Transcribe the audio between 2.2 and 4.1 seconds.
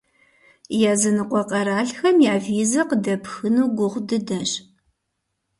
я визэ къыдэпхыну гугъу